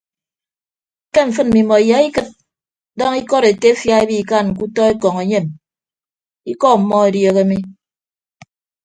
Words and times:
Ke 1.13 1.21
mfịn 1.27 1.47
mmimọ 1.49 1.75
iyaikịd 1.85 2.27
daña 2.97 3.17
ikọd 3.21 3.43
etefia 3.51 3.95
ebikan 4.03 4.47
ke 4.55 4.61
utọ 4.65 4.81
ekọñ 4.91 5.15
enyem 5.23 5.45
ikọ 6.51 6.65
ọmmọ 6.75 6.95
edieehe 7.07 7.43
mi. 7.49 7.57